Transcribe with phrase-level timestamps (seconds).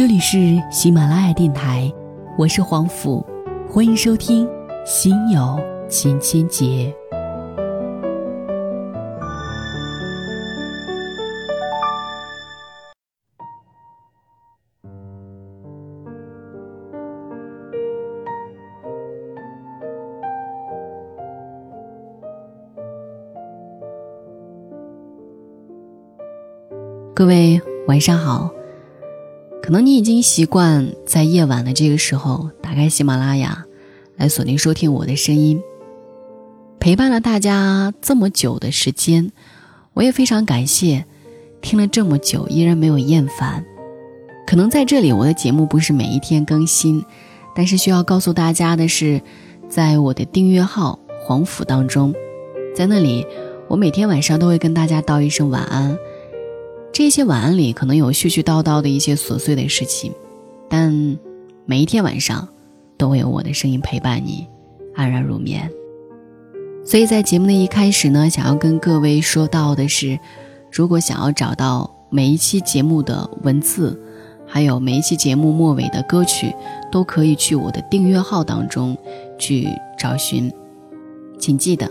[0.00, 1.92] 这里是喜马拉雅电台，
[2.38, 3.22] 我是黄甫，
[3.68, 4.46] 欢迎收听
[4.86, 5.60] 《心有
[5.90, 6.64] 千千结》。
[27.14, 28.50] 各位晚上好，
[29.62, 33.64] 可能你已经习惯在夜晚的这个时候打开喜马拉雅
[34.16, 35.60] 来锁定收听我的声音，
[36.78, 39.30] 陪伴了大家这么久的时间，
[39.94, 41.04] 我也非常感谢
[41.60, 43.64] 听了这么久依然没有厌烦。
[44.46, 47.04] 可能在这里我的节目不是每一天更新，
[47.54, 49.20] 但是需要告诉大家的是，
[49.68, 52.12] 在我的订阅号黄甫当中，
[52.74, 53.24] 在那里
[53.68, 55.96] 我每天晚上都会跟大家道一声晚安。
[56.92, 60.12] 这些晚安里可能有絮絮叨叨的一些琐碎的事情，
[60.68, 61.18] 但
[61.64, 62.46] 每一天晚上
[62.98, 64.46] 都会有我的声音陪伴你
[64.94, 65.70] 安然入眠。
[66.84, 70.18] 所以在节目的一开始呢，想要跟各位说到的是，
[70.72, 73.98] 如果想要找到每一期节目的文字，
[74.46, 76.52] 还有每一期节目末尾的歌曲，
[76.90, 78.96] 都可以去我的订阅号当中
[79.38, 80.52] 去找寻，
[81.38, 81.88] 请记得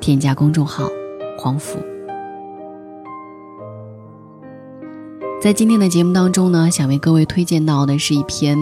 [0.00, 0.88] 添加公众号
[1.38, 1.78] “黄甫”。
[5.38, 8.58] 在今天的节目当中呢，想为各位推荐到的是一篇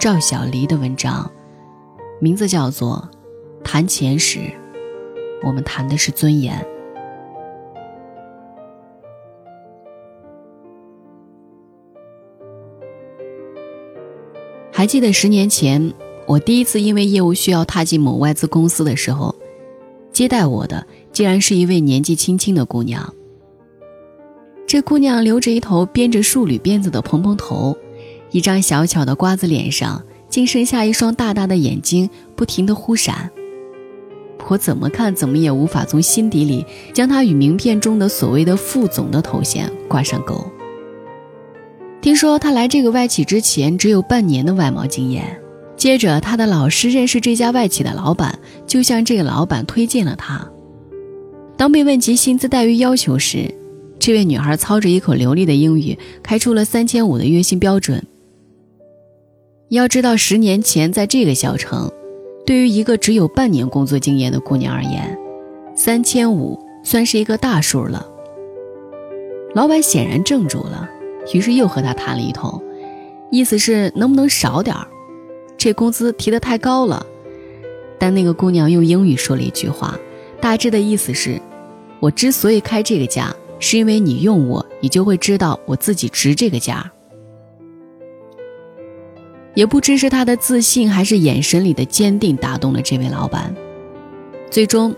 [0.00, 1.30] 赵小黎的文章，
[2.20, 3.06] 名字叫做
[3.62, 4.40] 《谈钱时，
[5.42, 6.56] 我们谈的是尊严》。
[14.72, 15.92] 还记得十年前，
[16.26, 19.34] 我第一次因为业务需要踏进某外资公司的时候，
[20.10, 23.12] 接待我的竟然是一位年纪轻轻的姑娘。
[24.74, 27.78] 这姑娘留着一头编着束缕辫子的蓬蓬头，
[28.32, 33.30] 一张小巧的瓜子脸上竟剩下一双大大的眼睛，不停的忽闪。
[34.48, 40.44] 我怎么看怎么也无法从心底里将她与名片中的所谓的副总的头衔挂上钩。
[42.00, 45.40] 听说她来这个外企之前只有半年的外贸经验，
[45.76, 48.36] 接着她的老师认识这家外企的老板，
[48.66, 50.44] 就向这个老板推荐了她。
[51.56, 53.54] 当被问及薪资待遇要求时，
[53.98, 58.04] 这位女孩操着一口流利的英语，开出了三千五的月薪标准。
[59.70, 61.90] 要知道，十年前在这个小城，
[62.44, 65.18] 对于一个只有半年工作经验的姑娘而言，
[65.74, 68.06] 三千五算是一个大数了。
[69.54, 70.88] 老板显然怔住了，
[71.32, 72.62] 于是又和她谈了一通，
[73.30, 74.86] 意思是能不能少点儿，
[75.56, 77.06] 这工资提得太高了。
[77.98, 79.98] 但那个姑娘用英语说了一句话，
[80.40, 81.40] 大致的意思是：
[82.00, 83.34] 我之所以开这个价。
[83.66, 86.92] 是因为你用我，你就会知道我自己值这个价。
[89.54, 93.54] 也不知是他的自信，还是眼神里的坚定，打动了这位老板。
[94.50, 94.94] 最终，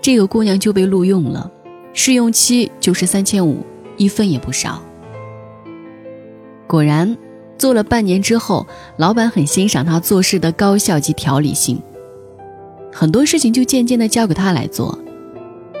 [0.00, 1.50] 这个姑娘就被录用了，
[1.92, 3.62] 试用期就是三千五，
[3.98, 4.82] 一分也不少。
[6.66, 7.14] 果然，
[7.58, 11.78] 做了半年之后，老板很欣赏她做事的高效及条理性，
[12.90, 14.98] 很多事情就渐渐的交给她来做，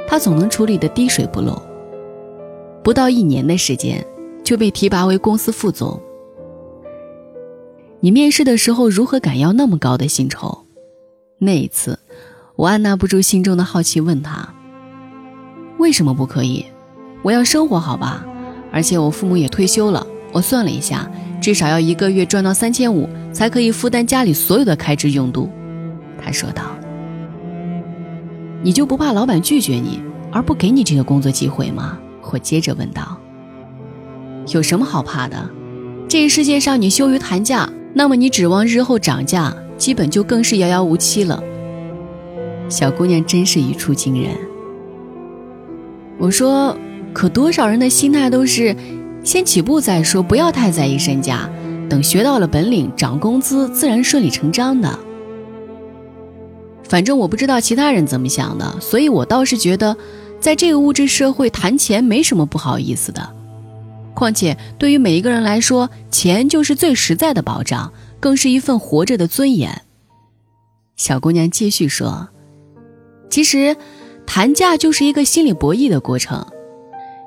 [0.06, 1.69] 她总能处理的滴水不漏。
[2.90, 4.04] 不到一年的时间，
[4.42, 6.02] 就被提拔为公司副总。
[8.00, 10.66] 你面试的时候如何敢要那么高的薪酬？
[11.38, 11.96] 那一次，
[12.56, 14.52] 我按捺不住心中的好奇，问他
[15.78, 16.66] ：“为什么不可以？
[17.22, 18.26] 我要生活好吧，
[18.72, 20.04] 而且我父母也退休了。
[20.32, 21.08] 我算了一下，
[21.40, 25.48] 至少要一个月赚到三千五，才可以负担家里所有的开支用度。”
[26.20, 26.64] 他说道
[28.64, 30.02] ：“你就不怕老板拒绝你，
[30.32, 31.96] 而不给你这个工作机会吗？”
[32.32, 33.18] 我接着问道
[34.54, 35.50] ：“有什么好怕的？
[36.08, 41.42] 这个世界上，你羞于谈价，那么你指望日后涨价，基本就更是遥遥无期了。”
[42.68, 44.32] 小姑娘真是一出惊人。
[46.18, 46.76] 我说
[47.12, 48.76] ：“可多少人的心态都是，
[49.24, 51.50] 先起步再说，不要太在意身价，
[51.88, 54.96] 等学到了本领，涨工资自然顺理成章的。
[56.84, 59.96] 反正我不知道其他人怎么想的，所以我倒是觉得。”
[60.40, 63.30] 在这个物质社会谈钱没什么不好意思的，
[64.14, 69.82] 况且对于每一个人来说，钱就是最实在的保障，更是一份活着的尊严。
[70.96, 72.28] 小姑娘继续说
[73.28, 73.76] ：“其实，
[74.26, 76.44] 谈价就是一个心理博弈的过程。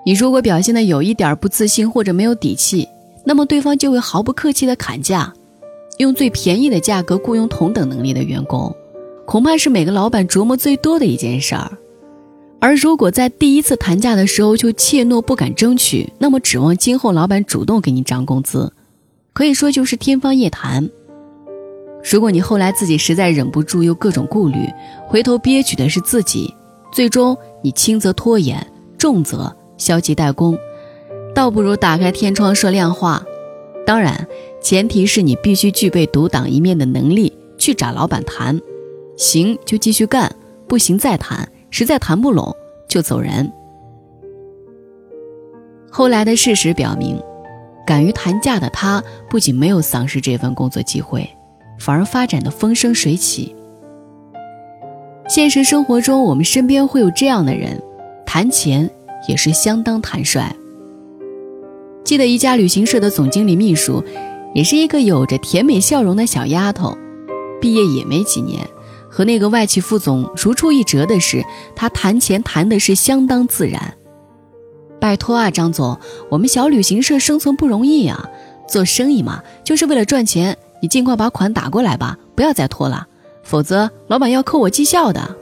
[0.06, 2.88] 你如果表现的有一点不自信或者没有底气，
[3.26, 5.32] 那么对方就会毫不客气的砍价，
[5.98, 8.76] 用最便宜的价格雇佣同等能力的员工，
[9.26, 11.78] 恐怕是每个老板琢磨最多的一件事儿。”
[12.64, 18.72] 而如果在第一次谈价的时候就怯懦不敢争取，那么指望今后老板主动给你涨工资，
[19.34, 20.90] 可以说就是天方夜谭。
[22.10, 24.66] 如果你后来自己实在忍不住，又各种顾虑，
[25.06, 26.56] 回头憋屈的是自己，
[26.90, 28.66] 最终你轻则拖延，
[28.98, 30.58] 重则消极怠工，
[31.36, 33.22] 倒不如打开天窗说亮话。
[33.86, 34.26] 当然，
[34.62, 38.62] 前提是你必须具备独当一面的能力，去找老板谈，
[39.18, 40.34] 行就继续干，
[40.66, 42.56] 不行再谈，实在谈不拢
[42.88, 43.52] 就走人。
[45.90, 47.20] 后来的事实表明，
[47.84, 51.28] 敢于谈价的他不仅没有丧失这份工作机会，
[51.80, 53.56] 反而发展的风生水起。
[55.28, 57.82] 现实生活中，我们身边会有这样的人，
[58.24, 58.88] 谈钱
[59.28, 60.56] 也是相当坦率。
[62.04, 64.04] 记得一家旅行社的总经理秘书，
[64.54, 66.96] 也是一个有着甜美笑容的小丫头，
[67.60, 68.64] 毕业也没几年。
[69.14, 71.46] 和那个外企副总如出一辙的是，
[71.76, 73.94] 他谈钱谈的是相当自然。
[75.00, 76.00] 拜托啊，张总，
[76.32, 78.28] 我们小旅行社生存不容易啊，
[78.68, 80.58] 做生意嘛，就是为了赚钱。
[80.82, 83.06] 你尽快把款打过来吧，不要再拖了，
[83.44, 85.36] 否则老板要扣我绩效的。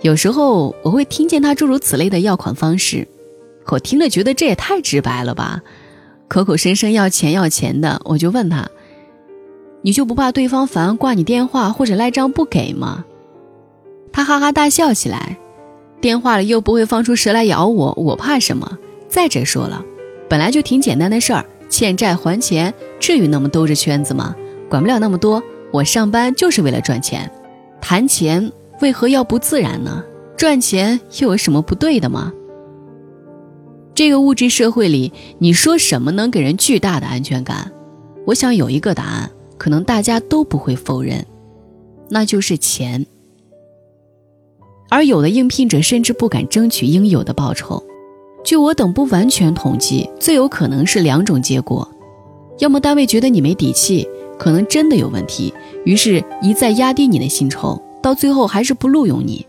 [0.00, 3.06] 有时候我会听见他诸如此类的要款方式。
[3.66, 5.60] 我听了觉得这也太直白了吧，
[6.26, 8.66] 口口声声要钱要钱的，我就问他
[9.86, 13.04] ：“你就不怕对方烦挂你电话或者赖账不给吗？”
[14.12, 15.38] 他哈哈大笑起来
[16.02, 18.78] ：“电话里又不会放出蛇来咬我，我怕什么？
[19.06, 19.84] 再者说了，
[20.28, 24.34] 本来就挺简单的事儿，欠债还钱，至于那么兜着圈子吗？
[24.68, 25.40] 管不了那么多，
[25.70, 27.30] 我上班就是为了赚钱，
[27.80, 28.50] 谈钱
[28.80, 30.02] 为何要不自然呢？
[30.36, 32.32] 赚钱又有什么不对的吗？”
[33.94, 37.70] 这个物质社会里，你说什么能给人巨大的安全感？
[38.26, 41.24] 我想有一个答案，可能大家都不会否认，
[42.08, 43.06] 那就是钱。
[44.88, 47.82] 而有的应聘者甚至不敢争取应有的报酬。
[48.44, 51.88] 据我等不完全统计，最有可能是两种结果：
[52.60, 54.06] 要么单位觉得你没底气，
[54.38, 55.52] 可能真的有问题，
[55.84, 59.44] 于是一再压低你的薪酬，到最后还是不录用你；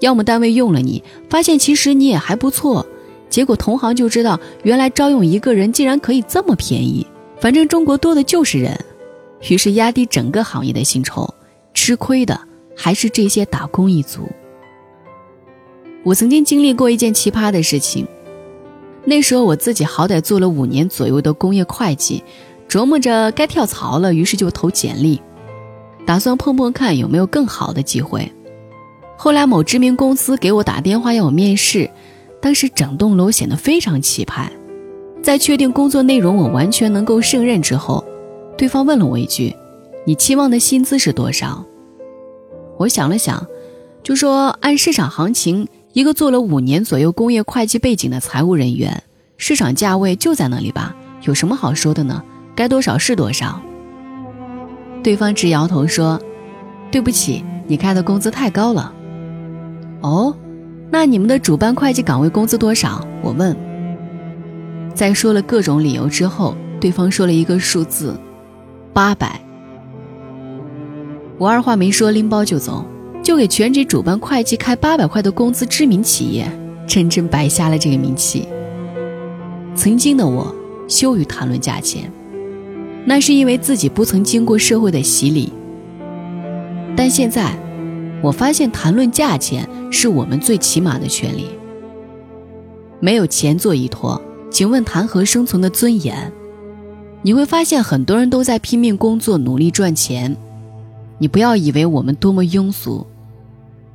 [0.00, 2.86] 要么单位用了你，发现其实你也还不错。
[3.30, 7.06] 结果同行就知道，原来招用一个人竟然可以这么便宜。
[7.40, 8.78] 反正中国多的就是人，
[9.48, 11.32] 于是压低整个行业的薪酬，
[11.72, 12.40] 吃亏的
[12.76, 14.28] 还是这些打工一族。
[16.02, 18.06] 我曾经经历过一件奇葩的事情，
[19.04, 22.22] 那时候我自己好歹做了五年左右的工业会计，
[22.68, 25.20] 琢磨着该跳槽了，于是就投简历，
[26.06, 28.30] 打算碰碰看有没有更好的机会。
[29.16, 31.88] 后来某知名公司给我打电话要我面试。
[32.40, 34.52] 当时整栋楼显得非常气派，
[35.22, 38.04] 在确定工作内容我完全能够胜任之后，
[38.56, 39.54] 对方问了我一句
[40.06, 41.64] ：“你期望的薪资是多少？”
[42.78, 43.46] 我想了想，
[44.02, 49.02] 就说：“按市场行情，一个做了五年左右工业会计背景的财务人员，
[49.36, 52.22] 市场价位就在那里吧，有什么好说的呢？
[52.54, 53.60] 该多少是多少。”
[55.02, 56.20] 对方直摇头说
[56.90, 58.92] ：“对不起，你开的工资太高了。”
[60.02, 60.34] 哦。
[60.90, 63.04] 那你们的主办会计岗位工资多少？
[63.20, 63.56] 我问。
[64.94, 68.16] 在说了各种理由之后，对方说了一个数字，
[68.94, 69.38] 八百。
[71.36, 72.82] 我二话没说，拎包就走，
[73.22, 76.50] 就给全职主办会计开八百块的工资，知名企业，
[76.86, 78.48] 真真白瞎了这个名气。
[79.74, 80.54] 曾经的我
[80.88, 82.10] 羞于谈论价钱，
[83.04, 85.52] 那是因为自己不曾经过社会的洗礼。
[86.96, 87.54] 但现在，
[88.22, 89.68] 我发现谈论价钱。
[89.96, 91.46] 是我们最起码的权利。
[92.98, 94.20] 没有钱做依托，
[94.50, 96.32] 请问谈何生存的尊严？
[97.24, 100.36] 你会发现很多人都在拼命工作，努力赚钱。
[101.16, 103.06] 你不要以为我们多么庸俗，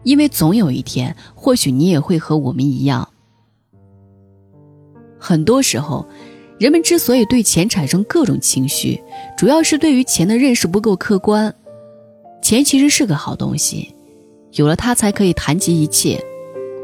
[0.02, 3.08] 因为总有一天，或许你也会和我们一样。
[5.20, 6.04] 很多时候，
[6.58, 9.00] 人们之所以对钱产生各种情绪，
[9.38, 11.54] 主要是对于钱的认识不够客观。
[12.42, 13.94] 钱其实是个好东西。
[14.54, 16.20] 有了它，才可以谈及一切，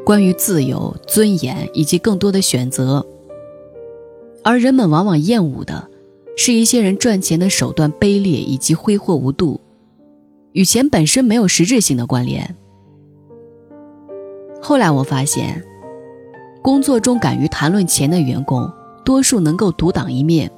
[0.06, 3.04] 关于自由、尊严以及更多的选择。
[4.44, 5.90] 而人们往往厌恶的，
[6.36, 9.60] 是一些人赚钱的手段卑劣以及挥霍无度，
[10.52, 12.56] 与钱本身没有实质性的关联。
[14.62, 15.64] 后来我发现，
[16.62, 18.72] 工作中敢于谈论钱的员工，
[19.04, 20.50] 多数能够独当一面；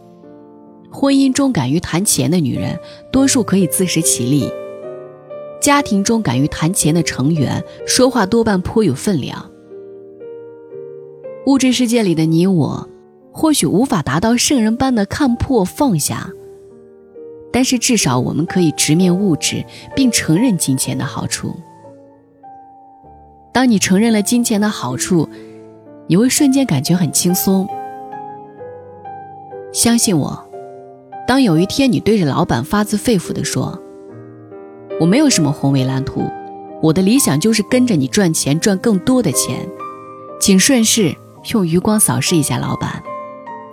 [0.91, 2.79] 婚姻中敢于谈钱的女人，
[3.11, 4.49] 多数可以自食其力。
[5.59, 9.51] 家庭中敢于谈钱的成员，说话多半颇有分量。
[11.45, 12.87] 物质世界里的你我，
[13.37, 16.31] 或许无法达到圣人般的看破放下，
[17.53, 19.63] 但是至少我们可以直面物质，
[19.95, 21.55] 并承认金钱的好处。
[23.53, 25.29] 当你承认了金钱的好处，
[26.07, 27.67] 你会瞬间感觉很轻松。
[29.71, 30.43] 相信我，
[31.27, 33.79] 当有一天你对着老板发自肺腑地说
[34.99, 36.27] ：“我没有什么宏伟蓝图，
[36.81, 39.69] 我的理想就是跟着你赚钱，赚更多的钱，
[40.41, 41.15] 请顺势
[41.53, 42.99] 用余光扫视一下老板。”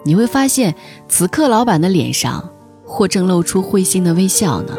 [0.04, 0.74] 你会发现，
[1.08, 2.50] 此刻老板的脸上
[2.84, 4.76] 或正露出会心的微笑呢。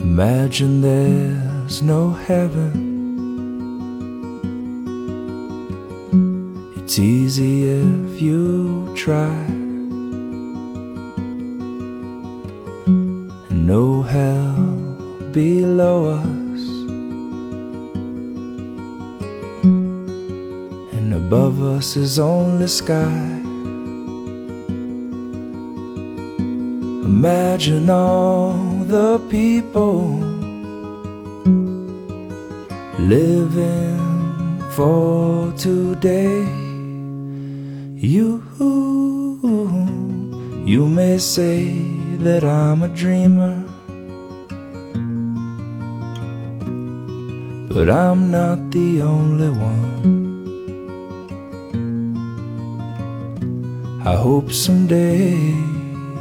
[0.00, 2.85] Imagine there's no heaven.
[6.86, 9.44] It's easy if you try.
[13.50, 14.54] No hell
[15.32, 16.60] below us.
[20.94, 23.40] And above us is only sky.
[27.10, 28.52] Imagine all
[28.86, 30.20] the people
[33.00, 33.98] living
[34.70, 36.65] for today.
[38.06, 38.40] You,
[40.64, 41.74] you may say
[42.18, 43.64] that I'm a dreamer,
[47.68, 50.22] but I'm not the only one.
[54.06, 55.34] I hope someday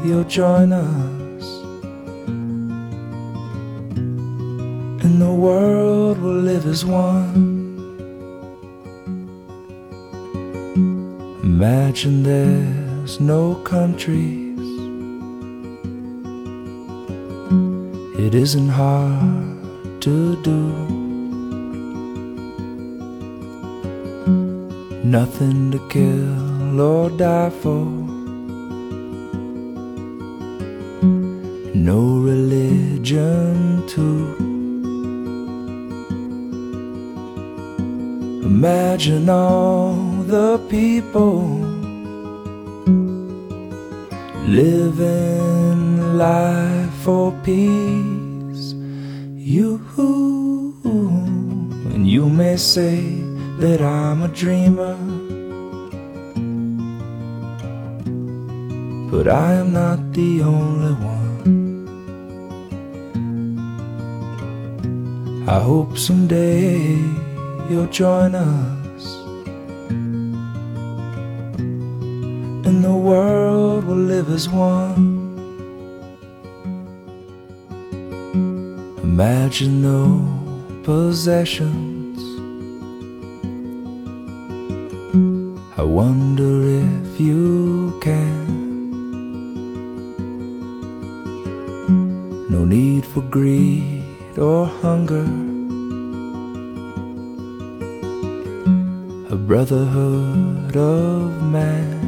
[0.03, 1.45] you'll join us,
[5.05, 7.54] and the world will live as one.
[11.65, 14.59] Imagine there's no countries.
[18.19, 20.61] It isn't hard to do.
[25.17, 27.85] Nothing to kill or die for.
[31.89, 34.35] No religion too.
[38.45, 41.41] Imagine all the people
[44.47, 48.73] living life for peace.
[49.37, 49.79] You
[51.93, 53.01] and you may say
[53.59, 54.97] that I'm a dreamer,
[59.11, 61.25] but I am not the only one.
[65.47, 66.97] I hope someday
[67.69, 68.84] you'll join us.
[72.95, 75.03] The world will live as one.
[79.03, 80.03] Imagine no
[80.83, 82.19] possessions.
[85.77, 86.53] I wonder
[86.85, 88.45] if you can.
[92.55, 94.05] No need for greed
[94.37, 95.27] or hunger.
[99.35, 102.04] A brotherhood of man.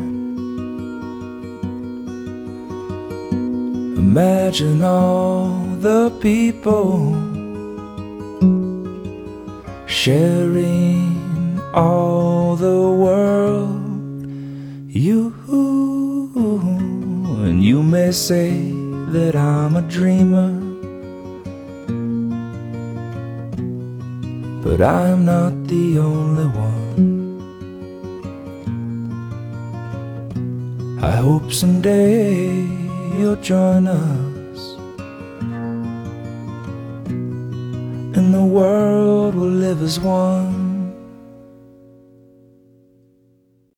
[4.09, 5.49] Imagine all
[5.81, 7.11] the people
[9.85, 14.25] sharing all the world.
[14.87, 15.33] You
[17.43, 18.71] and you may say
[19.11, 20.53] that I'm a dreamer,
[24.63, 27.03] but I'm not the only one.
[31.03, 32.86] I hope someday
[33.17, 34.75] you'll join us,
[38.15, 40.56] and the world will live as one.